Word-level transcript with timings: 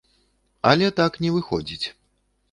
Але 0.69 0.87
так 0.99 1.19
не 1.25 1.29
выходзіць. 1.35 1.87